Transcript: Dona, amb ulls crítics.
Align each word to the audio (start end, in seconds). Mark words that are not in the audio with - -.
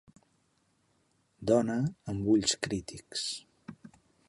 Dona, 1.51 1.77
amb 2.15 2.33
ulls 2.37 2.57
crítics. 2.69 3.29